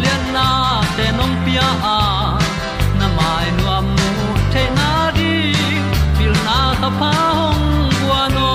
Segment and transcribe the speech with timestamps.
[0.00, 0.36] olian à.
[0.36, 1.98] na te nong pia a
[2.98, 5.32] na mai nu am mu te na di
[6.16, 7.66] pil na ta pa hong
[8.00, 8.50] bua no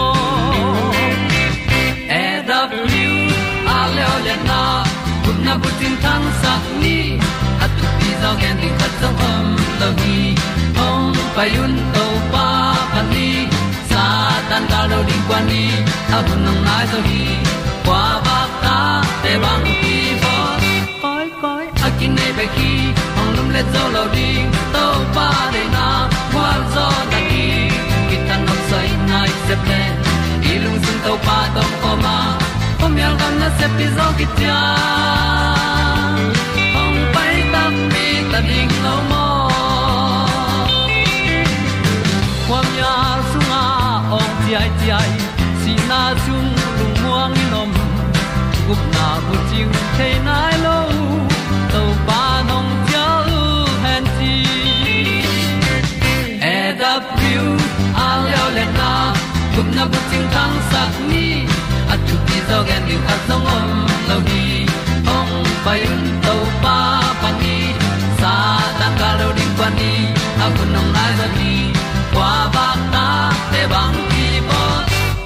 [2.22, 3.20] e da blue
[3.78, 4.62] a le le na
[5.24, 6.98] kun na bu tin tan sa ni.
[7.64, 9.46] At tu pi zo gen di khat zo om
[9.80, 10.20] lo gi
[10.78, 12.48] hong pa yun to pa
[12.94, 13.30] pa ni.
[13.90, 14.04] Sa
[14.50, 15.64] tan da lo di kwa ni.
[16.16, 17.24] A bu nang mai zo hi.
[17.86, 18.78] Kwa ba ta
[19.24, 19.65] te bang
[22.56, 22.72] khi,
[23.18, 24.38] ông lum lên dấu lầu đi,
[24.74, 27.70] tàu pa để na, qua gió ta đi.
[28.10, 29.92] Khi ta nằm say nay sẽ lên
[30.42, 32.38] đi lung tung tàu pa tàu pa ma.
[32.82, 34.48] Hôm nay gần nó sẽ đi gió kia
[36.74, 39.50] hồng bay tâm đi, ta đi lâu mơ
[42.50, 43.66] hôm nhà sung à
[44.12, 45.10] ông ti ai ti ai,
[45.66, 47.70] xin à na sung lung muang ni nom
[48.68, 49.68] gup na bu chiu
[49.98, 50.35] thế na
[60.86, 61.46] tang sat ni
[61.90, 63.70] at tu ti zo gen di at song om
[64.10, 64.66] lo ni
[65.18, 65.34] ong
[65.66, 66.78] pai un to pa
[67.22, 67.58] pa ni
[68.20, 68.34] sa
[68.80, 69.94] ta ka lo ding pa ni.
[70.44, 71.54] A bu nong lai za ni
[72.14, 73.08] kwa ba ta
[73.52, 74.62] te bang ki bo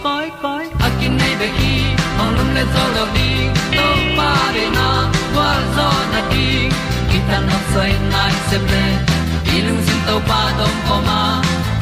[0.03, 1.75] koi koi a kin nei be ki
[2.21, 3.29] ong lum le zo lo di
[3.75, 3.87] to
[4.17, 4.87] pa de na
[5.33, 6.47] kwa zo na di
[7.09, 8.85] ki ta na sai nai se ple
[9.55, 11.21] ilung sin to pa dong ko ma.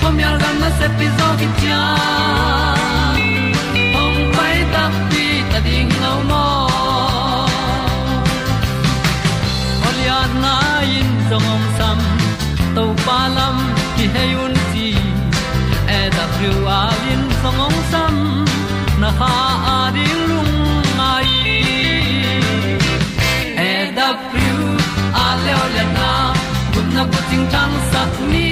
[0.02, 1.82] Pom yal gam na se pi zo ki tia
[11.30, 12.00] song om sam
[12.76, 13.58] to pa lam
[13.96, 14.88] ki hay un ti
[15.96, 18.16] e da thru a lin song om sam
[19.02, 19.32] na ha
[19.72, 20.54] a di lung
[21.00, 21.32] mai
[23.66, 24.54] e da thru
[25.24, 26.12] a le o le na
[26.74, 28.48] kun na ko ting tang sat ni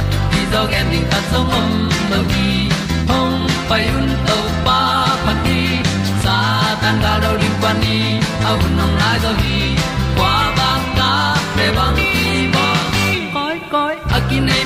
[0.00, 1.70] at ti dog ending ta song om
[2.10, 2.50] no gi
[3.10, 3.38] hong
[3.68, 4.80] pai un to pa
[5.24, 5.60] pa ti
[6.24, 6.36] sa
[6.82, 7.96] tan ga do ri pa ni
[8.50, 9.60] au nong lai do gi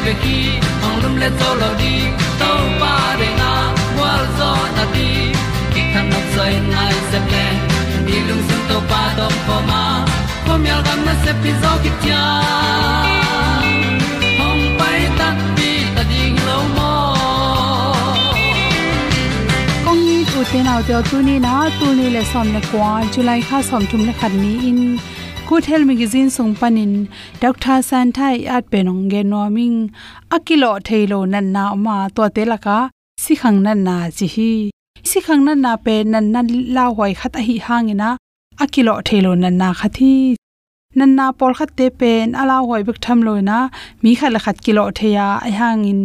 [0.05, 0.39] akin be ki
[0.87, 1.95] ong lum le zo lo di
[2.41, 2.51] to
[2.81, 3.51] pa de na
[3.99, 5.09] wa zo na di
[5.73, 7.47] ki kan nok sai nai se ple
[8.07, 9.83] ni lung sun to pa to pa ma.
[10.47, 12.23] Ko myal gam na se pi zo ki tia
[14.41, 16.93] hong pai ta pi ta ding lo mo
[19.87, 22.93] kong ni tu te nau te tu ni na tu ni le som le kwa
[23.13, 24.81] july kha som thum le khat ni in
[25.49, 26.93] good health magazine sung panin
[27.41, 29.77] dr san thai at penong ge noming
[30.37, 32.79] akilo thailo nan na ma to te laka
[33.25, 34.53] si khang nan na chi hi
[35.11, 36.41] si khang nan na pe nan na
[36.77, 38.09] la hoi khat hi hangina
[38.65, 40.15] akilo thailo nan na khathi.
[40.99, 43.59] Nan na pol khat te pen ala hoi bik tham loina
[44.03, 46.01] mi khala khat kilo theya a hangin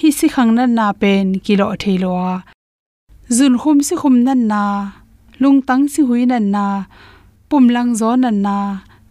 [0.00, 2.16] hi si khang nan na pen kilo thailo
[3.36, 4.62] zun khum si khum nan na
[5.42, 6.66] lung tang si hui nan na
[7.52, 8.56] pum lang zo na na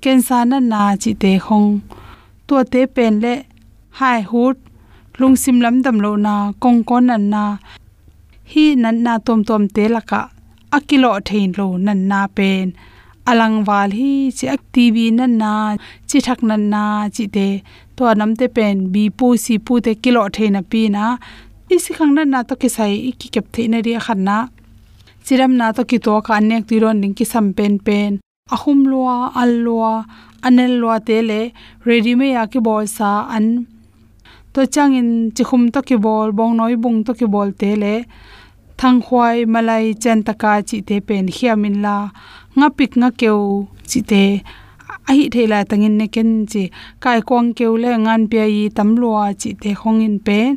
[0.04, 1.70] ken sa nan na chi te khong
[2.52, 3.34] to te pen le,
[4.00, 4.58] hai hut,
[5.20, 7.44] lung sim lam dam lo na, kong kon na na.
[8.52, 10.22] Hi nan na tom tom te laka
[10.78, 12.68] akilo thein lo nan na pen.
[13.30, 15.52] Alang wal hi chi ak tv nan na
[16.10, 16.84] chi thak nan na
[17.16, 17.48] chi te
[17.96, 21.06] to nam te pen, bi pu si pu te kilo thein na pi na.
[21.76, 24.38] Isi khang na na to ke sai ki kep the na ri khan na.
[25.26, 28.12] Chiram na to ki to ka nek ti ron ning ki sam pen pen
[28.56, 29.94] ahum lua al lua
[30.48, 31.42] anel lua tele
[31.88, 33.46] ready me ya ki bol sa an.
[34.54, 37.96] To changin chikhum to ki bol bong noi bung to ki bol tele.
[38.80, 41.98] Thang khwai malai chen taka chi te pen hiamin la.
[42.58, 43.42] Nga pik nga keu
[43.90, 44.24] chi te.
[45.10, 46.64] A hi thela tangin ne ken chi.
[47.04, 50.48] Kai kwang keu le ngan pe yi tamlua chi te khongin pen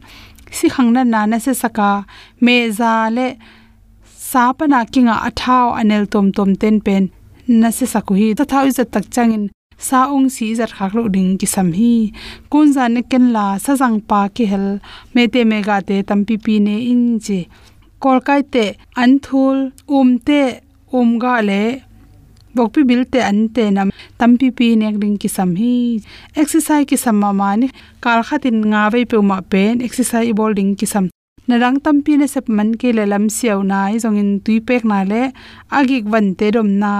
[0.57, 1.91] si khangna na na se saka.
[2.45, 3.27] Me za le
[4.31, 7.05] sa pa na kinga athao anel tom tom ten pen
[7.49, 9.45] na se sakuhi ta thau izat tak changin.
[9.79, 12.13] Sa ong si zat khak lo ding ki sam hi.
[12.51, 14.67] Kun za ne ken la sa jang pa ki hel.
[15.15, 17.41] Me te me ga te tam pi pi ne in je
[18.03, 18.65] kol kai te
[19.03, 19.59] an thul
[19.97, 20.41] um te
[20.99, 21.63] um ga le.
[22.55, 23.89] Bok pi bil te an te nam.
[24.19, 25.75] Tam pi pi ne ding ki sam hi.
[26.41, 27.69] Exercise ki sam ma ma ni
[28.05, 31.05] kal khatin nga ve pe ma pen exercise bol ding ki sam.
[31.49, 34.31] Na rang tam pi ne sep man ke le lam siaw na i zong in
[34.45, 35.23] tui pek na le.
[35.79, 36.95] Agik van te dom na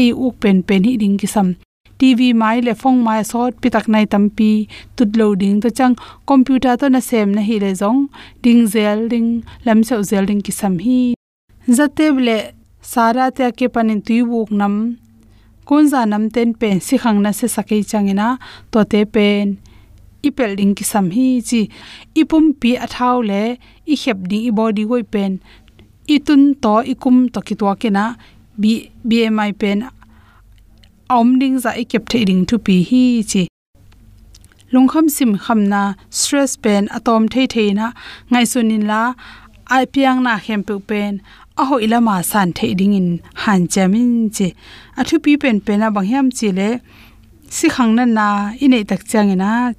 [0.00, 1.54] ei uk pen pen hi ding ki sam.
[1.98, 4.50] Tv mai le phong mai sot pitak nai tampi
[4.96, 5.94] tut loading to chang,
[6.30, 8.00] computer to na sem na hi le zong,
[8.42, 9.30] ding zel ding,
[9.66, 11.00] lam sau zel ding ki sam hi.
[11.76, 12.36] Zate ble
[12.92, 14.74] sara te ke panin tu buk nam
[15.68, 18.28] kun za nam ten pen si khang na se sakai changena
[18.72, 19.46] to te pen
[20.28, 21.60] ipel ding ki sam hi chi
[22.20, 23.42] ipum pi athau le,
[23.92, 25.32] i khep ding i body goi pen
[26.14, 28.04] itun to ikum to ki to ke na
[28.60, 29.78] b bmi pen,
[31.10, 33.42] om ding za ikep the ding tu pi hi chi.
[34.72, 37.86] Lungkham sim khamna stress pen atom the the na,
[38.30, 39.14] ngai sunin la,
[39.74, 41.12] ai piang na hem pe pen
[41.60, 43.08] a ho ilama san the ding in
[43.42, 44.48] han chamin chi.
[44.98, 46.68] A thu pi pen pen a bang hiam chi le,
[47.56, 48.28] si khang na na,
[48.64, 49.74] inei tak chang ina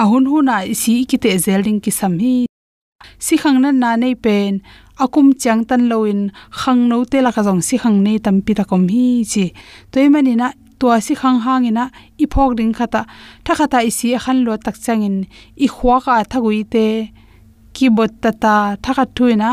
[0.00, 2.34] a hu na isi ki te zelding ki sam hi
[3.24, 4.52] si khang na na nei pen.
[5.04, 6.20] Akum chang tan loin
[6.60, 9.44] khang no te la ka jong si khang nei tam pi ta kom hi chi.
[9.92, 10.48] Toy mani na,
[10.78, 11.84] tua si khang hang ina,
[12.22, 13.00] i phok ding khata
[13.44, 15.16] tha khata i si khan lo tak changin
[15.64, 16.86] i khwa ka thagui te.
[17.74, 19.50] Ki bot ta ta, tha kha thuina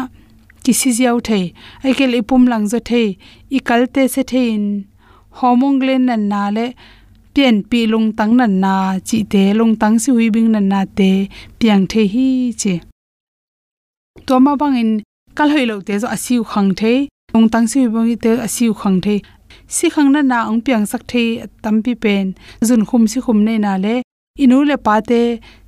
[0.63, 1.45] ki si jiau thei.
[1.85, 3.07] Ai kel ipum lang zo thei,
[3.57, 4.63] i kal te se thein
[5.39, 6.65] homong glen nan na le,
[7.33, 8.73] pian pi lung tang nan na
[9.07, 11.11] chi te, lung tang si hui bing nan na te,
[11.59, 12.27] piang the hi
[12.61, 12.90] chi
[14.27, 14.91] to ma bang in
[15.37, 16.93] kal hoi lo te zo asiu khang the
[17.35, 19.15] ong tang si bang te asiu khang the
[19.67, 21.23] si khang na na ong piang sak the
[21.63, 22.35] tampi pen,
[22.67, 23.95] zun khum si khum nei na le.
[24.43, 25.21] Inu le pa te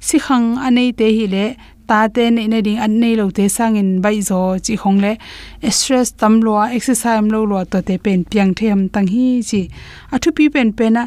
[0.08, 1.46] si khang anei te hi le,
[1.88, 5.00] ta te nei nei ding an nei lo te sang in bai zo chi khong
[5.04, 5.12] le.
[5.78, 9.62] Stress tam lo exercise lo lo to te pen piang them tang hi chi.
[10.14, 11.04] Athu pi pen pen na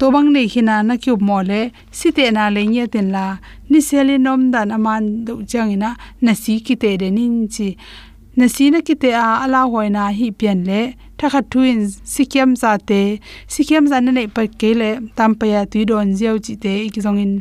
[0.00, 1.60] to bang nei hina na kyu mo le
[1.98, 3.24] si te na le nye ten la,
[3.70, 5.90] ni seli nom dan aman do chang ina
[6.24, 7.68] na si ki te de nin chi.
[8.38, 10.80] Na si na ki te a ala hoina hi pian le,
[11.18, 11.80] thakha thuin
[12.14, 13.02] sikiam za te,
[13.54, 16.72] sikiam za na nei pa ke le, tam pa ya tui don jiao chi te
[16.92, 17.34] ki zong in.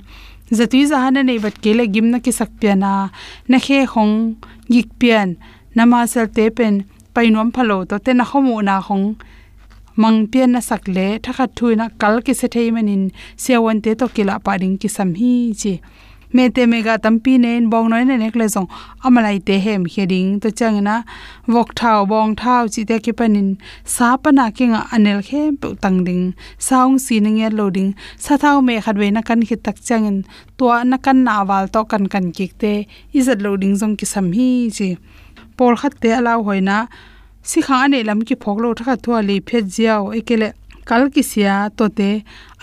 [0.51, 2.91] Zatui za hana nei bat ke le gim na ki sak piana
[3.47, 4.15] na khe khong
[4.73, 5.37] gik pian
[5.77, 9.05] nama sel te pen painom phalo to te na khomu na khong
[10.01, 13.03] mang pian na sak le thakha thuina kal ki se thei manin
[13.43, 15.73] sewan te to kila pa ding ki sam hi chi.
[16.35, 18.69] Me te me ga tampi nen, bong noi ne nek le zong.
[19.05, 20.95] Amalai te hem heding to changna
[21.53, 23.49] wok thau bong thau chi te ki panin.
[23.95, 26.25] Sa pana kinga anel khem pu tang ding.
[26.67, 27.91] Saung si ning ya loading
[28.23, 30.17] sa thau me khat we na kan khit tak changin
[30.57, 32.73] to na kan na wal to kan kan kik te.
[33.17, 34.89] Izat loading zong ki sam hi chi.
[35.57, 36.77] Por khat te alaw hoina
[37.43, 40.49] si kha ane lam ki phok lo thakha thua le phet jiao, ekele
[40.89, 42.09] kal ki sia to te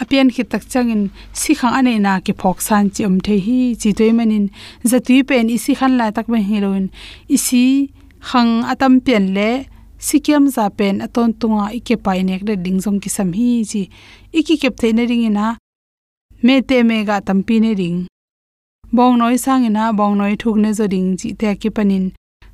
[0.01, 1.03] apian khi tak changin
[1.41, 4.47] si khang ane na ki phok san chi um the hi chi toy manin.
[4.91, 6.87] Zatui pen isi khan la tak me heroin.
[7.37, 7.65] Isi
[8.29, 9.51] khang atam pen le
[10.07, 13.83] sikiam za pen aton tunga ike pai nek de ding jong ki sam hi chi.
[14.39, 15.47] Iki kep the ne ring ina,
[16.45, 17.99] me te me ga tampi ne ring.
[18.97, 22.05] Bong noi sang ina, bong noi thuk ne zo ding chi te ki panin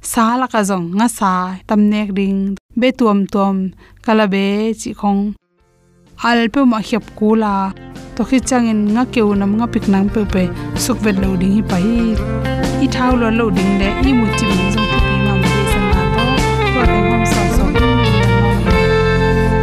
[0.03, 1.33] sa la ka jong nga sa
[1.69, 2.41] tam nek ring
[2.81, 3.57] be tuam tuam
[4.05, 5.23] kala be chi khong.
[6.29, 7.55] Alpe ma khep kula
[8.15, 10.43] to khi changin nga keu nam nga pik nang pe pe,
[10.85, 11.87] suk vet loading hi pai.
[12.85, 15.85] I thau lo loading le, i mu chi mi jong pi ma ma de san
[15.93, 16.23] na to.
[16.75, 17.65] To te hom sa so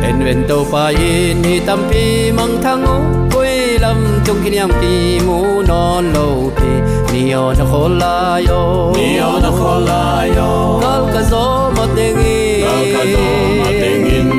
[0.07, 2.03] en ven to pa in hi tam pi
[2.37, 2.95] mang thang o
[3.33, 4.93] koi lam chung kin yam pi
[5.25, 5.37] mu
[5.69, 6.25] non lo
[6.57, 6.69] pi
[7.11, 8.15] ni o na khol la
[8.47, 8.59] yo.
[8.97, 10.03] Ni o na khol la
[10.37, 10.49] yo.
[10.83, 11.45] Kal ka zo
[11.77, 13.25] ma tengi kal ka zo
[13.61, 14.29] ma tengin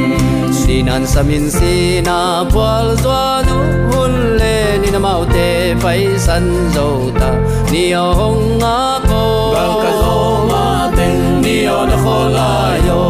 [0.61, 2.19] sinan samin sina
[2.53, 3.57] pwal zwa nu
[3.93, 5.49] hun le ni na mau te
[5.83, 6.87] pai san zo
[7.21, 7.31] ta
[7.73, 9.23] ni o hong a ko
[9.57, 10.15] kal ka zo
[10.51, 10.65] ma
[10.99, 12.51] teng ni o na khol la
[12.89, 13.01] yo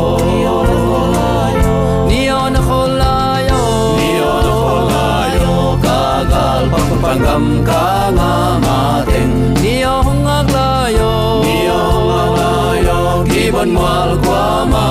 [7.10, 7.86] quan gam ca
[8.16, 8.32] nga
[8.64, 9.30] ma ten
[9.62, 11.14] ni ong ak la yo
[11.46, 12.52] ni ong ak la
[12.86, 12.98] yo
[13.30, 14.86] ki bon mal kwa ma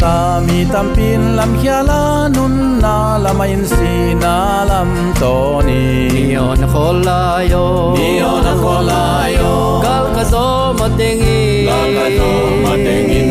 [0.00, 2.02] sa mi tam pin lam khia la
[2.34, 4.34] nun na lam in si na
[4.70, 5.34] lam to
[5.66, 5.82] ni.
[6.14, 7.20] Ni on khola
[7.52, 7.64] yo.
[7.98, 9.02] Ni on khola
[9.36, 9.52] yo.
[9.84, 10.46] Kal ka zo
[10.78, 11.40] ma teng i.
[11.70, 12.30] Kal ka zo
[12.64, 12.72] ma
[13.20, 13.30] in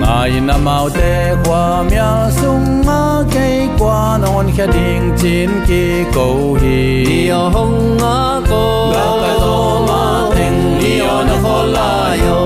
[0.00, 1.12] ngai na mau te
[1.44, 3.02] kwa mya sung nga
[3.34, 3.46] ke
[3.78, 5.84] kwa non khia ding chin ki
[6.14, 6.26] ko
[6.60, 6.80] hi.
[7.08, 7.20] Ni
[7.54, 8.18] hong nga
[8.50, 8.64] ko.
[8.96, 9.56] Kal ka zo
[9.88, 10.02] ma
[10.36, 11.90] teng ni on khola
[12.24, 12.40] yo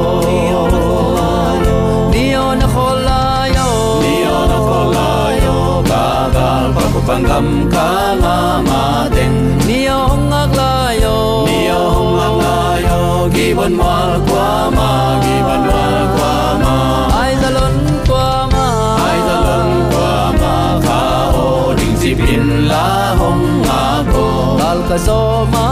[7.06, 7.88] pangam ka
[8.22, 8.82] nga ma
[9.14, 11.82] teng niyo ngak la yo niyo
[12.16, 13.00] ngak la yo
[13.34, 14.90] giban mal kwa ma
[15.22, 16.32] giban mal kwa
[16.62, 16.74] ma.
[17.20, 17.76] Ai da lon
[18.08, 18.66] kwa ma.
[19.06, 21.02] Ai da lon kwa ma kha
[21.44, 21.46] o
[21.78, 22.86] ding si pin la
[23.20, 23.82] hong nga
[24.12, 24.26] ko.
[24.60, 25.18] Dal ka so
[25.52, 25.65] ma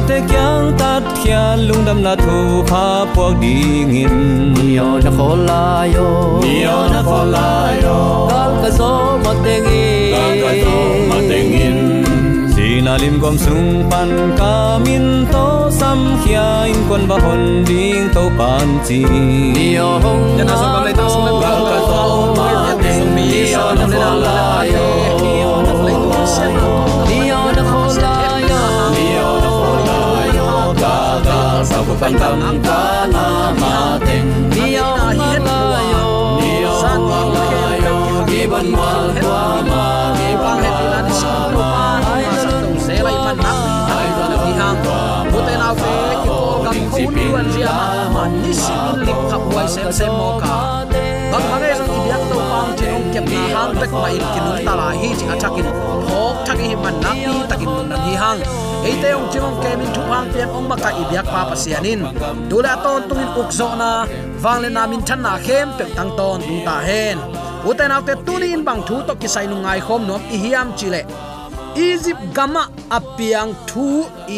[0.00, 5.10] khá thế kyang tát kia lung đâm na thu pha buộc đi nghìn nhiều na
[5.18, 6.40] khô la yo.
[6.42, 8.28] Nhiều na khô la yo.
[8.30, 12.04] Gal ka zo ma tengi gal ka zo ma tengin
[12.56, 17.64] si na lim gom sung pan ka min to sam khia in con ba hon
[17.66, 19.02] ding to pan chi.
[20.04, 21.06] Hong na so kam le ta
[21.42, 22.50] gal ka zo ma
[32.00, 32.80] pan kam ka
[33.12, 33.26] na
[33.60, 33.74] ma
[34.06, 34.88] teng nhiều
[35.18, 36.04] na la yo.
[36.42, 36.74] Nhiều
[37.10, 37.46] na la
[37.84, 37.96] yo
[38.28, 39.84] giban mal kwa ma
[40.18, 41.70] giban he ti la ni sa lo pa
[42.12, 44.78] ai tu se lai man nak ai da na ki hang
[45.32, 47.76] bu te na fe ki ko kam ko ni wan ria
[48.14, 50.56] ma ni si min lik khap wai sem sem mo ka
[51.32, 51.56] bang ma
[53.80, 55.68] kem na hang bek ma in kinun ta la hi chi athakin
[56.08, 58.40] phok thagi hi man nak ni takin nun nan hi hang
[58.84, 62.00] eite ong chimong kemin thu hang pian ong maka i biak pa pasianin
[62.50, 63.90] dula ton tungin ukzo na
[64.42, 67.18] wangle na min than na khem pe tang ton tung ta hen
[67.68, 71.02] uten autte tuni in bang thu to kisai nu ngai khom nom i hiam chile
[71.76, 73.86] Egypt gama apiang thu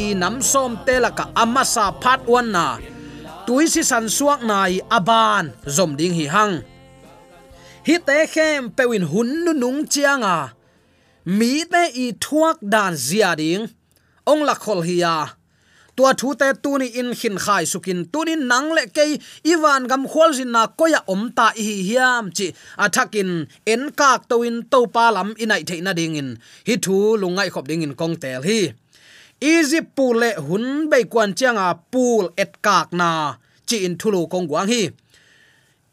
[0.01, 2.67] i nam som telaka amasa phat wan na.
[3.47, 5.45] Tuisi san suak nai aban
[5.77, 6.55] zom ding hi hang
[7.87, 10.53] hi te khem pewin hun nu nung chianga à.
[11.39, 13.67] mi te i thuak dan zia ding.
[14.31, 15.17] Ong la khol hi ya
[15.97, 19.05] tua thu te tu ni in khin khai sukin tu ni nang le ke
[19.53, 22.47] iwan gam khol jin na koya à om ta hi hiam chi.
[22.85, 23.31] Athakin
[23.73, 26.31] en kak to in to pa lam inai theina ding in.
[26.69, 28.61] Hi thu lungai khop ding in kong tel hi.
[29.53, 33.11] Egypt pule hun bei kwan changa pul et kak na.
[33.69, 34.83] Chi in thulu kong wang hi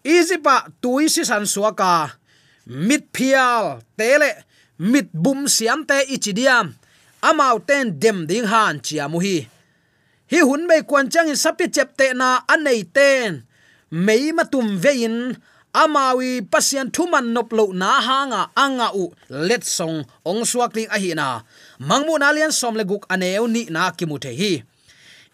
[0.04, 2.16] izipa tui si san suaka.
[2.70, 4.46] Mit phial tele
[4.78, 6.76] mit bum siam te ichidiam
[7.22, 9.50] amau ten dem ding han chiamu hi
[10.32, 13.44] hi hun bei kwan chang sapi chep te na anei ten.
[13.92, 15.34] Mei matum vein
[15.74, 21.42] amawi pasian thuman nop lo na hanga anga u let song ong suak ling ahina,
[21.82, 22.30] mangmu na.
[22.30, 24.62] Lian som le guk aneu ni na kimuthe hi.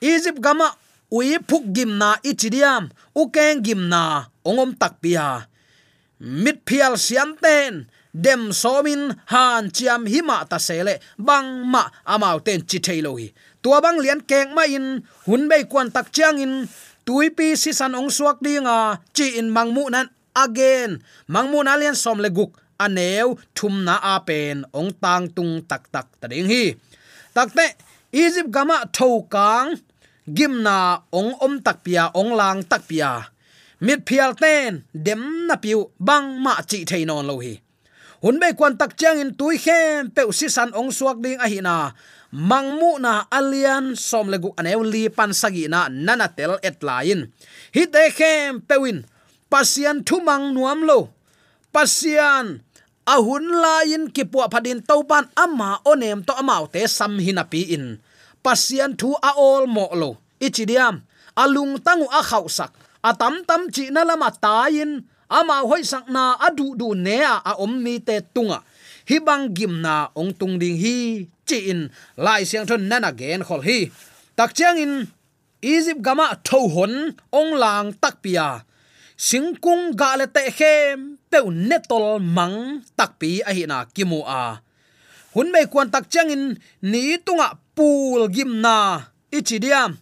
[0.01, 0.71] Egypt gama
[1.15, 2.83] ui phuk gim na ichidiam,
[3.19, 4.03] u keng gim na
[4.49, 5.27] ongom tak pia.
[6.19, 7.73] Mit phial siam ten,
[8.25, 10.95] dem somin han chiam hima ta sele,
[11.27, 13.29] bang ma amau ten chi thailo hi
[13.65, 16.53] tua bang lian keng ma in, hun bei kwan tak chiang in,
[17.01, 20.07] tui pi si san ong suak dinga, chi in mangmu nan
[20.37, 21.01] again.
[21.33, 22.53] Mangmu na lian som le guk,
[22.85, 26.77] aneu thum na a pen, ong tang tung tak tak ta ding hi.
[27.33, 27.65] Takte
[28.13, 29.81] egypt gama thau kang
[30.25, 33.31] gimna ong om tak pia, ong lang tak pia.
[33.81, 37.61] Mit phial ten, dem na piu, bang ma chi theinon lo hi.
[38.25, 41.45] Hun be kwan tak chang in tui khem pe si san ong suak ding a
[41.45, 41.93] hi na.
[42.33, 47.29] Mangmu na alian som legu anew li pan sagi na nana tel et lain
[47.75, 49.05] hi te khem pewin
[49.51, 51.13] pasian thu mang nuam lo.
[51.69, 52.65] Pasian
[53.05, 58.01] ahun lain ki pu phadin topan ama onem to amau te sam hinapi in
[58.45, 60.09] pasian thu a ol mo lo.
[60.45, 61.01] Ichidiam,
[61.33, 62.71] alung tangu a khau sak.
[63.09, 64.91] Atam tam chi na lama tayin
[65.37, 67.17] ama hoi sak na adu du ne
[67.49, 68.59] a om mi te tunga.
[69.09, 70.97] Hi bang gim na ong tung ding hi,
[71.47, 71.81] chi in,
[72.25, 73.79] lai siang thon nana gen khol hi.
[74.37, 74.93] Tak chiang in
[75.61, 76.93] izip gama tho hon,
[77.39, 78.65] ong lang tak pia.
[79.27, 80.97] Singkung ga le te khem
[81.31, 84.59] pe netol mang tak pi a hi na kimu a.
[85.33, 89.99] Hun mei kwan tak changin ni tunga pul gimna ichidiam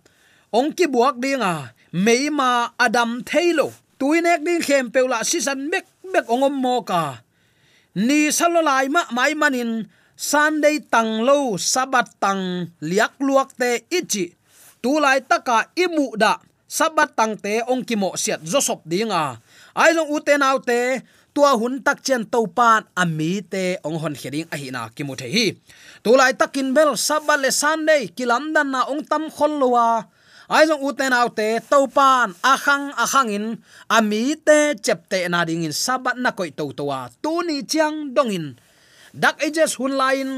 [0.53, 6.53] ong ki buak dinga meima adam thailo tuinek ding khem peula sisan mek mek ongom
[6.53, 7.25] mo ka
[7.97, 14.33] ni salolai ma mai manin sunday tang lo sabat tang liak luak te ichi
[14.81, 16.37] tulai taka imu da
[16.69, 19.41] sabat tang te ong ki mo siat josop dinga
[19.73, 21.01] ai long uten autte
[21.33, 25.03] tua hun tak chen to pan ami te ong hon khering a hi na ki
[25.03, 25.57] mu the hi.
[26.03, 30.05] Tu lai takin bel sabat le sunday kilam dan na ong tam khol lowa
[30.53, 33.45] ai jong uten autte to pan, a khang a khang in
[33.89, 37.09] ami te chep te na ding in sabat na koi to to wa.
[37.23, 38.45] Tu ni chiang dong in.
[39.13, 40.29] Dak ages hun lain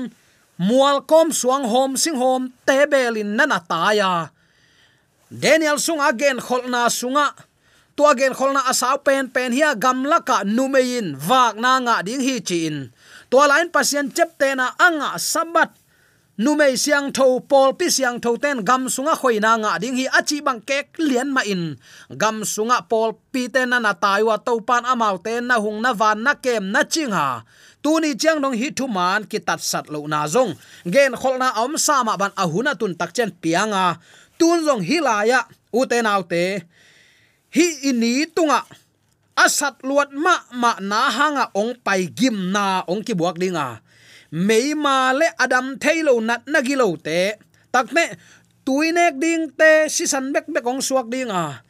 [0.60, 4.30] mual kom suang hom, sing hom, te belin nana ta ya.
[5.32, 7.34] Daniel sung again kholna sunga
[7.96, 12.36] tua gen kholna asaw pen pen hia gamla ka numein wak na nga ding hi
[12.44, 12.92] chin
[13.32, 15.72] tua lain pasien chep te na anga sabat
[16.36, 20.44] numei siang tho pol pi siang tho ten gam sunga khoina nga ding hi achi
[20.44, 21.80] bang kek lian ma in.
[22.12, 25.96] Gam sunga pol pi ten na na taiwa to pan amau ten na hung na
[25.96, 27.16] van na kem na chinga.
[27.16, 27.44] Ha
[27.80, 30.52] tu ni chiang dong hi thu man ki tat sat lo na zong.
[30.84, 33.96] Gen kholna om sama ban ahuna tun tak chen pianga.
[34.40, 36.46] Tun zong hilaya u te nau te
[37.56, 38.68] hi ini tunga.
[39.36, 43.80] Asat luat ma ma na hanga ong pai gim na ong ki buak dinga.
[44.36, 47.40] Meima le adam thailo nat nagilo te.
[47.72, 48.20] Takme
[48.68, 51.56] tuinek ding te si san bek bek ong suak dinga.
[51.56, 51.64] A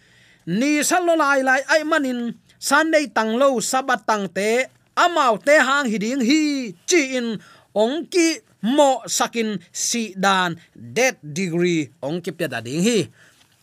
[0.46, 4.70] ni salo lai lai ai manin sunday tang lo sabat tang te.
[4.96, 7.36] Amau te hang hiding hi, chi in,
[7.76, 13.12] ong ki mo sakin si dan dead degree, ong ki pya da ding hi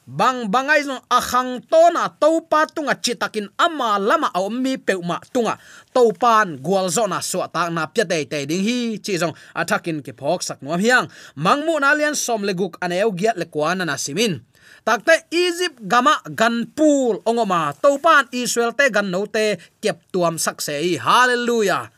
[0.06, 4.40] bang bangai no akhang to na to pa tunga chitakin ama lama a
[4.82, 5.58] peuma tunga.
[5.94, 8.98] To pan gwal zona so ta na pya dei te ding hi.
[8.98, 11.06] Chi zong athakin ke phok sak nuam hiang.
[11.36, 14.42] Mangmu na lian som le guk aneu giat le kwana na simin.
[14.82, 20.38] Takte egypt gama gan pool ongoma to pan israel te gan no te kep tuam
[20.38, 21.94] sak sei hallelujah.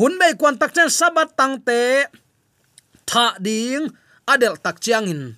[0.00, 2.08] Hun bei kwan tak chen sabat tang te
[3.04, 3.92] tha ding
[4.24, 5.36] adel tak chiang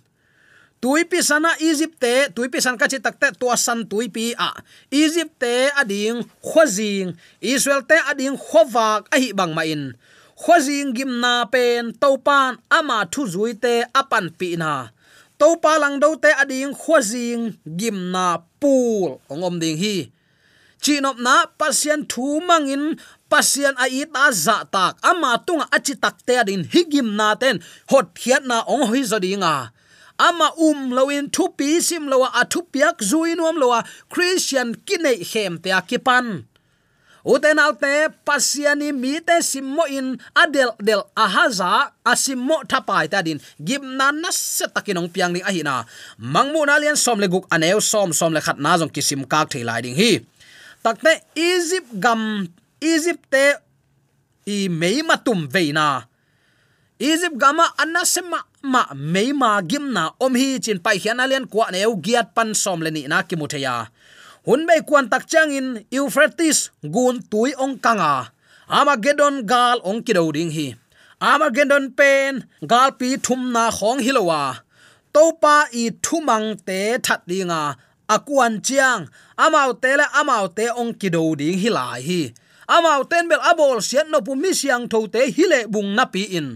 [0.85, 4.53] in tuipi sana egypt te, tuipi san ka chi takte to san tuipi a.
[4.93, 9.97] Egypt te ading khwazing israel te ading khowak a hi bang ma in.
[10.37, 14.93] Khwazing gimna pen topan ama thu zui te apan pi na.
[15.39, 20.13] Topa lang do te ading khwazing gimna pul ongom ding hi.
[20.85, 23.01] Chinop na pasien thu mangin
[23.33, 25.01] pasien a ita za tak.
[25.01, 27.57] Ama tunga achi takte adin higim na ten,
[27.89, 29.73] hot khiat na ong hoi zodinga
[30.19, 35.23] ama um loin thu pi sim lo a thu piak zui nuam lowa christian kinai
[35.33, 36.45] hem te akipan.
[37.25, 44.13] Uten alte, pasiani mi te simmo in adel del ahaza asimmo thapai ta din gimna
[44.13, 45.89] na se takinong piang ni ahina
[46.21, 46.77] mangmu na.
[46.77, 49.81] Lian som le guk aneu som som le khat na jong kisim kak thei lai
[49.81, 50.21] ding hi.
[50.85, 52.45] Takte egypt gam,
[52.85, 53.57] egypt te
[54.45, 56.05] i mei matum veina
[57.01, 57.73] egypt gama
[58.65, 62.55] anna sema ma meima gimna om hi chin pai hian alian kwa neu giat pan
[62.55, 63.87] som le ni na ki mu theya
[64.47, 68.33] hun mei kwan tak chang in euphrates gun tui ong kanga
[68.69, 70.75] armageddon gal ong ki do ding hi.
[71.21, 74.43] Armageddon pen gal pi thum na khong hilowa
[75.15, 77.77] topa i thumang te that dinga
[78.09, 79.03] akuan chiang
[79.45, 82.23] amau te la amau te ong ki do ding hi lai hi.
[82.77, 86.23] Amau ten bel abol sian no pu mi siang tho te hile bung na pi
[86.39, 86.49] in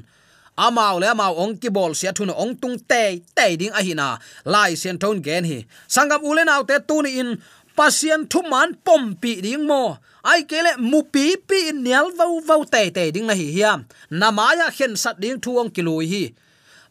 [0.67, 3.03] amao le amao ong ki bol sia thun ong tung te
[3.37, 4.09] te ding a hina
[4.53, 5.59] lai sian ton gen hi.
[5.95, 7.31] Sangam ulen autte tu ni in.
[7.79, 9.83] Pasien thu man pom pi ding mo.
[10.31, 14.67] Ai kele mu pi pi nial vau vau te te ding na hi hiam namaya
[14.77, 16.25] khen sat ding thuong kilui hi.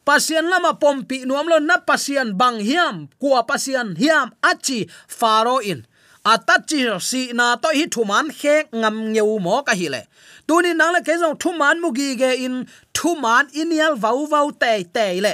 [0.08, 2.96] Pasien lama pom pi nuam lo na pasien bang hiam.
[3.20, 4.88] Kwa pasien hiam achi
[5.20, 5.84] faro in.
[6.28, 10.02] À, atachi si na to hi thuman khe ngam ngeu mo ka hi le.
[10.48, 12.56] Tuni nang le ke jong thuman mugi ge in
[12.94, 15.34] thuman inial vau vau te te le.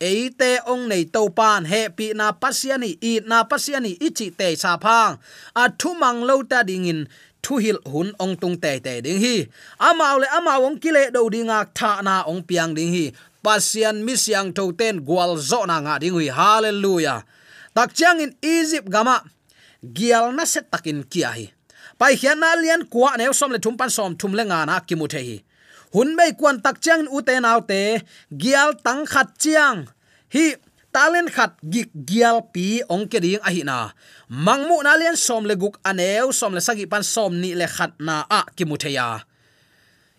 [0.00, 4.76] Eite ong nei to pan he pi na pasiani, i na pasiani ichi te sa
[4.84, 5.16] phang.
[5.54, 7.00] À, A thumang lo ta ding in,
[7.42, 9.36] thu hil hun ong tung te te ding hi.
[9.80, 13.12] À, amao le amao ong kile do dinga tha na ong piang ding hi.
[13.44, 17.24] Pasian mi siang tho ten gwal zo na nga ding hi hallelujah.
[17.76, 19.16] Tak chang in egypt gama
[19.92, 21.46] gial na set takin kia hi.
[21.98, 24.80] Pai hian na lian kwa ne som le thum pan som thum le nga na
[24.80, 25.38] ki mu the hi.
[25.94, 29.86] Hun mei kwan tak chang u te nau te, gial tang khat chiang.
[30.34, 30.56] Hi
[30.94, 33.92] talen khat gik gial pi ong ke ding a hi na.
[34.28, 37.92] Mangmu na lian som le guk aneu som le sagi pan som ni le khat
[38.00, 39.24] na a ki mu theya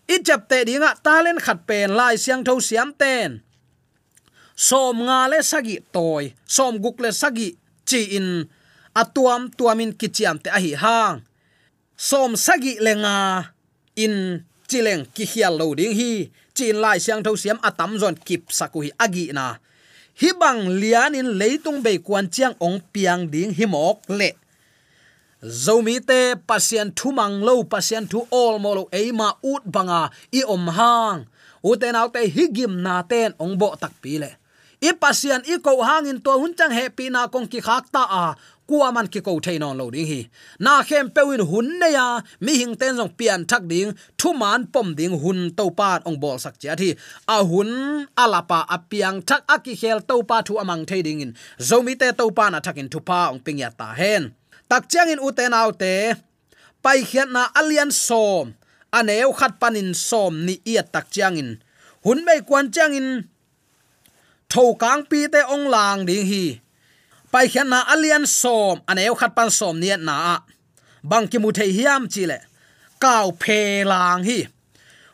[0.08, 3.40] i chap te dinga talen khat pen lai siang tho siam ten.
[4.56, 7.48] Som nga le sagi toy, som guk le sagi
[7.88, 8.48] chi in
[9.02, 10.72] atuam tuamin kichiam te ahi.
[10.74, 11.22] Hang
[11.98, 13.50] som sagi lenga
[13.98, 16.30] in chileng ki hial lo ding hi.
[16.54, 19.46] Chin lai siang tho siam atam zon kip saku hi agi na.
[20.20, 24.30] Hi bang lian in leitung be kwan chiang ong piang ding hi mok le.
[25.38, 30.10] Zomi te pasien thu mang lo, pasien thu all mo lo e ma ut banga
[30.34, 31.20] i om hang.
[31.62, 34.30] Uten au te higim na ten ong bo tak pi le.
[34.82, 38.24] I pasien i ko hangin to hun chang pi na kong ki khak ta a
[38.68, 40.20] kwa man ki ko thein on lo ding hi.
[40.64, 42.06] Na khem pewin hun ne ya,
[42.44, 46.18] mi hing ten jong pian thak ding thu man pom ding hun to pat ong
[46.22, 46.90] bol sak cha thi.
[47.34, 47.70] A hun
[48.22, 51.32] alapa apiang thak aki khel to pa thu amang thei ding in.
[51.68, 54.22] Zomi te to pa na thakin thu pa ong ping ya ta hen.
[54.70, 55.94] Tak chang in uten autte
[56.84, 58.46] pai khian na alian som.
[58.98, 61.50] Aneu khat panin som ni iat tak chang in.
[62.04, 63.08] Hun mei kwan chang in
[64.52, 66.44] thâu kang pi te ong lang ding hi
[67.32, 70.40] pai khian na alian som aneu khat pan som ni na
[71.02, 72.38] bang ki mu thei hiam chi le.
[73.02, 74.38] Kaw phe lang hi.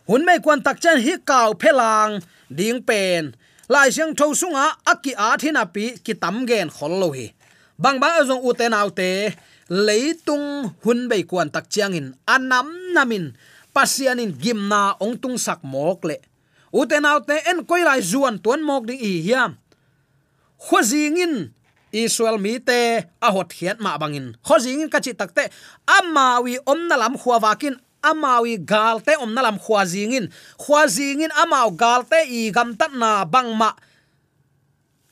[0.09, 3.35] Hun mai kwan tak chen hi kaw phe lang, ding pen.
[3.69, 7.27] Lai siang tho sunga aki a thina pi ki tam gen khol lo hi.
[7.83, 9.11] Bang bang azong u te nau te
[9.69, 10.47] leitung
[10.85, 13.33] hun bei kwan tak chiang in anam namin.
[13.75, 16.17] Pasianin gimna ong tung sak mok le.
[16.73, 19.53] U te nau te en koi lai zuan tuan mok ding i hiam.
[20.65, 21.53] Khozingin
[21.95, 24.35] israel mi te a hot hiat ma bangin.
[24.43, 25.47] Khozingin ka chi takte
[25.87, 30.29] amawi omna lam khuawakin amawi galte omna lam khwazingin
[30.61, 33.71] khwazingin amaw galte i gam tat na bangma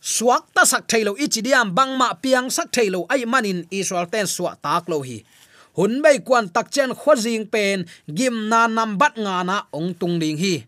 [0.03, 4.91] suak ta sak thailo ichidiam bangma piang sak thailo ai manin israel ten suwa tak
[4.91, 5.25] lo hi.
[5.73, 6.93] Hun bei kwan tak chen
[7.25, 10.67] jing pen, gim na nam bat nga na ong tung ding hi.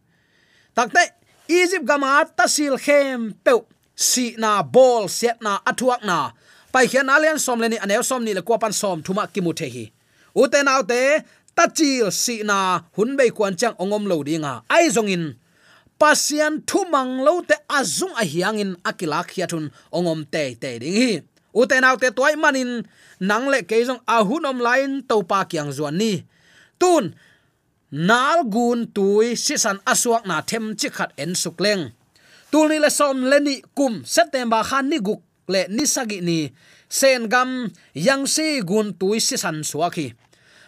[0.72, 1.02] Takte
[1.48, 3.60] egypt gama tasil khem peu
[3.94, 6.34] si na bol set na athuak na.
[6.74, 9.54] Pai khian alian som leni anew som ni le ko pan som thuma ki mu
[9.54, 9.84] the hi.
[10.34, 11.22] Uten autte
[11.54, 14.66] tachil si na hun bei kwan chang ongom lo dinga.
[14.68, 15.38] Ai zong in.
[15.98, 20.98] Pasian thu mang lo te azung a hiang in akila khiathun ongom te te ding
[20.98, 21.22] hi.
[21.54, 22.82] Uten autte toy manin
[23.20, 24.58] nang le ke jong a hun om
[25.08, 26.26] to pa kyang zuan ni.
[26.80, 27.14] Tun,
[27.94, 31.94] nal gun tui sisan aswak na them chi khat en sukleng
[32.54, 36.38] tulni le som leni kum september khan ni guk le ni sagi ni.
[36.88, 37.50] Sen gam,
[38.06, 40.12] yang si gun tui si san suaki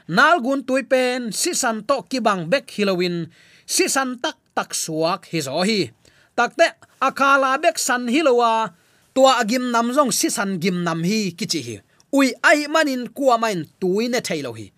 [0.08, 3.30] nal gun tui pen, si san to ki bang bek halloween,
[3.66, 5.90] si san tak tak suak hi zo hi.
[6.34, 6.66] Takte
[7.00, 8.74] akala bek san hilowa
[9.14, 11.76] tua agim nam jong si san gim nam hi kichi hi.
[12.14, 14.72] Ui ai manin kuwa main tui ne thailo hi.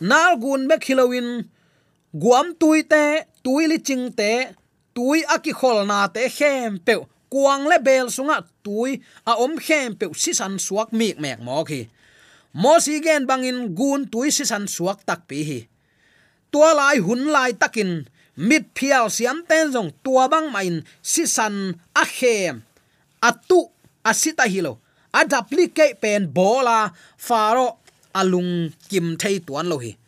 [0.00, 1.46] Nal gun bek halloween,
[2.14, 3.04] guam tui te,
[3.44, 4.30] tui li ching te
[4.94, 6.94] tui aki khol na te khem pe
[7.32, 8.90] kuang le bel sunga tui
[9.30, 11.80] a om khem pe si san suak mi mek mo khi.
[12.62, 15.60] Mo si gen bangin gun tui si san suak tak pi hi.
[16.50, 17.92] Tua lai hun lai takin,
[18.48, 21.54] mit phial siam ten jong tua bang main si san
[22.02, 22.54] a khem
[23.28, 23.60] atu
[24.10, 24.80] asita hilo
[25.12, 27.78] adaplicate pen bola, faro
[28.14, 29.99] alung kim thei tuan lo hi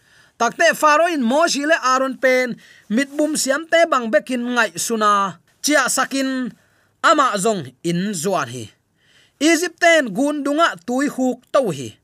[0.42, 2.58] takte faro in moshi le aron pen
[2.90, 6.50] mit bum siam te, bang bekin ngai suna, chia sakin,
[6.98, 8.64] ama zong in zuan hi.
[9.38, 10.10] Egypt ten
[10.86, 11.94] tui huk to hi.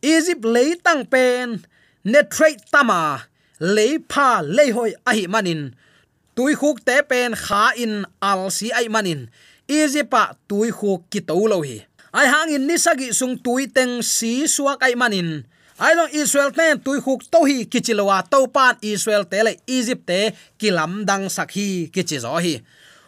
[0.00, 1.60] Egypt le tang pen
[2.04, 3.28] ne trade tama
[3.60, 5.76] le pha le hoi ahi manin.
[6.36, 9.28] Tui huk te pen, kha in al si ai manin.
[9.68, 11.84] Egypt pa tui huk ki to lo hi.
[12.16, 15.44] Ai hang in ni sagi sung tui teng si suak ai manin
[15.80, 20.04] ai long israel ten tui khuk to hi kichilowa to pan israel te le egypt
[20.04, 20.20] te
[20.60, 22.60] kilam dang sakhi kichi zo hi.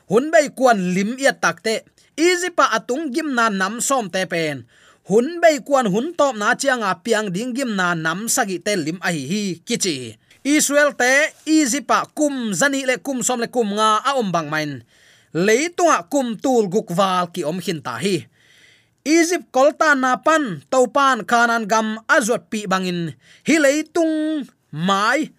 [0.08, 1.84] Hun bei kwan lim ya takte
[2.16, 4.64] egypt pa atung gim na nam som te pen.
[5.04, 8.98] Hun bei kwan hun top na chianga piang ding gim na nam sagi te lim
[9.04, 10.16] a hi hi kichi.
[10.42, 11.12] Israel te,
[11.46, 14.72] egypt pa kum zani le kum som le kum nga a om bang main.
[15.36, 18.16] Leitunga kum tul gukwal ki om hin ta hi.
[19.02, 23.10] Egypt kolta na pan topan kanan gam azot pi bangin.
[23.42, 25.34] Hi tung mai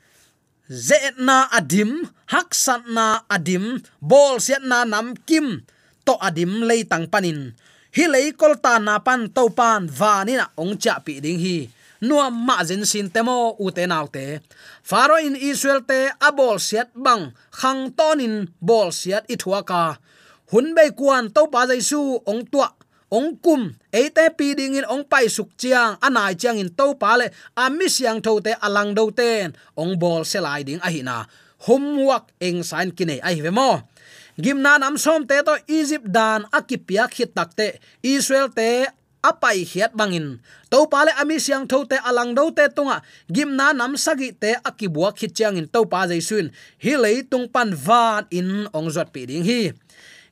[0.68, 5.64] zetna adim haksatna adim, bol siat na nam kim,
[6.04, 7.56] to adim lei tang panin.
[7.96, 11.72] Hi lei kolta na pan topan vani na ong cha pi ding hi.
[12.04, 14.44] Nuam ma zen sin temo u te nau te.
[14.84, 20.04] Faro in israel te abol set bang, khang tonin bol siat ithuaka
[20.52, 22.70] hun bei kwan to pa jaisu ong tua
[23.14, 27.14] ong kum, eite pi ding in ong pai suk chiang, anai chiang in to pa
[27.22, 29.54] le, ami siang tho te alang do ten.
[29.78, 31.30] Ong bol se lai ding a hi na.
[31.70, 33.86] Homework eng sign kine ai ve mo.
[34.34, 38.90] Gimna nam som te to egypt dan akipia khit takte israel te
[39.22, 40.42] apai hiat bangin.
[40.74, 45.14] To pale ami siang tho te alang do te tunga gimna nam sagi te akibua
[45.14, 46.50] khit chiang in to pa jaisun.
[46.82, 49.72] Hi lei tung pan van in ong zot pi ding hi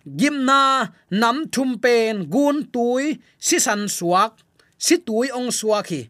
[0.06, 4.34] gimna nam thum pen, gun tui, si san suak,
[4.78, 6.02] si tui ong suak hi.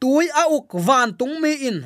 [0.00, 1.78] Tui a uk van tung mi in.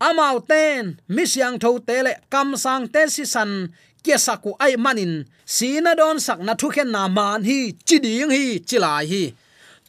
[0.00, 3.68] Amau ten, mi siang tho te le, kam sang te si san,
[4.02, 5.24] kia saku ai manin.
[5.44, 9.22] Sina don sak na thu khen na man hi, chi ding hi chilai hi.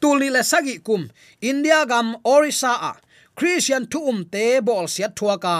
[0.00, 1.02] Tuli le sagi kum,
[1.40, 2.92] india gam orisa a,
[3.36, 5.56] christian thu um te bol sia thua ka.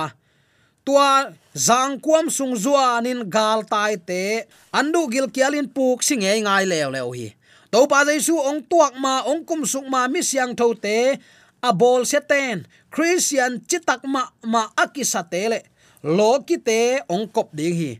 [0.84, 1.08] Tua
[1.54, 6.88] zang kuam sung zua nin gal tai te, andu gil kialin puk singe ngai lew
[6.94, 7.28] lew hi.
[7.70, 11.18] To pa jaisu ong tuak ma, ong kum sung ma mi siang tho te,
[11.62, 15.60] a bol seten christian chitak ma ma akisate le.
[16.02, 17.92] Lo ki te, ong kop ding hi.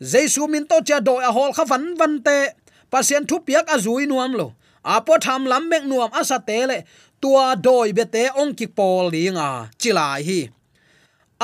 [0.00, 2.54] Jaisu min to cha do a hol kha van van te
[2.90, 4.54] pasien thu piak a zui nuam lo.
[4.84, 6.82] Apo tham lam mek nuam asa te le,
[7.20, 10.40] tua doi be te ong ki pol dinga chilai hi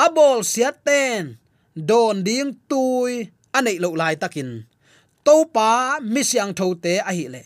[0.04, 1.36] abol siat ten
[1.88, 3.12] don ding tui
[3.56, 4.50] anei lo lai takin.
[5.26, 7.42] To pa mi siang tho te a hi le.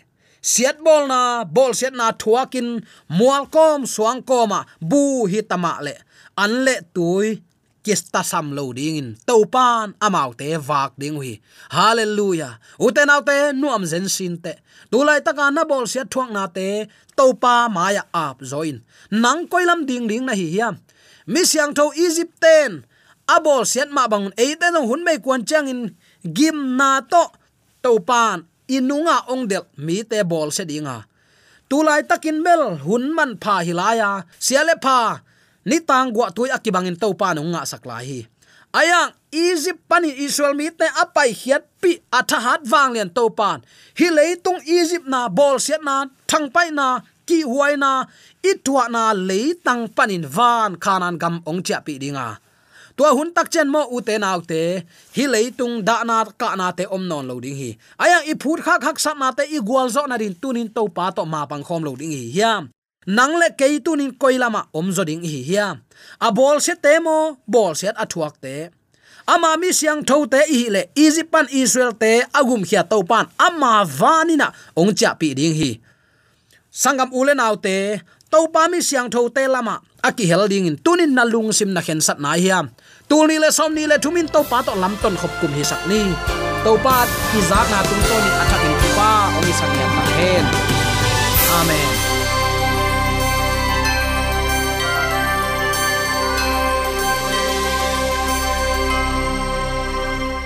[0.52, 1.20] Siat bol na
[1.56, 2.68] bol siat na thuakin,
[3.18, 5.94] mual kom, suang koma bu hi tama le.
[6.42, 7.28] An le tui
[7.84, 9.08] kista sam lo ding in.
[9.28, 11.34] To pan amau te vak ding hui.
[11.76, 12.54] Hallelujah.
[12.84, 14.52] Uten autte nuam zen sin te.
[14.90, 16.68] Ta taka na bol siat thuang na te
[17.16, 18.76] to pa maya ap zoin
[19.22, 20.74] nang koilam ding ding na hi hiam
[21.26, 22.84] mi siang tho egypt ten.
[23.24, 25.96] Abol sian ma bang e te no hun mei kwan chang in
[26.36, 27.24] gim na to.
[27.84, 31.04] To pan inunga ong del mi te bol se dinga
[31.68, 35.20] tulai takin mel hun man pha hilaya siale pha.
[35.64, 38.28] Ni tang gwa tui akibangin to pan nunga sakla hi
[38.74, 43.62] ayang egypt pani israel mi te apai hiat pi atha hat wang len to pan
[43.98, 48.10] hi leitung egypt na bol siat na thang pai na, ki huai na
[48.42, 52.42] itwa na leitang panin van khanan gam ong cha pi dinga.
[52.94, 54.82] Tua hun tak chen mo u te nau te,
[55.16, 57.70] hi leitung da na ka na te om non lo ding hi.
[58.02, 60.86] Ayang, i phut khak khak sat na te, i gwal zo na din tunin to
[60.96, 62.30] pa to ma pang khom lo ding hi.
[62.34, 62.70] Hiam
[63.06, 65.76] nang le tu tunin koilama om zo ding hi hiya.
[66.20, 68.70] A bol se temo bol se a thuak te.
[69.26, 73.26] Ama mi siang tho te hi le egypt pan israel te agum khia to pan.
[73.38, 75.80] Ama vanina ong cha pi ding hi.
[76.72, 80.76] Sangam ule naw te, to pa mi siang tho te lama aki hel ding in
[80.76, 82.68] tunin na lung sim na khen sat na hiya.
[83.08, 85.64] Tul ni le som ni le thumin to pa to lam ton khop kum hi
[85.64, 86.02] sak ni.
[86.64, 86.96] To pa
[87.32, 89.86] ki zak na tum to ni athak in pa, ong i sak ya
[90.20, 90.46] hen
[91.60, 91.93] amen.